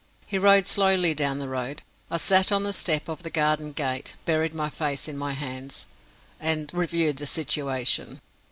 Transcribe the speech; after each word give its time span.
He 0.25 0.39
rode 0.39 0.65
slowly 0.65 1.13
down 1.13 1.37
the 1.37 1.47
road. 1.47 1.83
I 2.09 2.17
sat 2.17 2.51
on 2.51 2.63
the 2.63 2.73
step 2.73 3.07
of 3.07 3.21
the 3.21 3.29
garden 3.29 3.71
gate, 3.71 4.15
buried 4.25 4.55
my 4.55 4.67
face 4.67 5.07
in 5.07 5.15
my 5.15 5.33
hands, 5.33 5.85
and 6.39 6.71
reviewed 6.73 7.17
the 7.17 7.27
situation. 7.27 8.19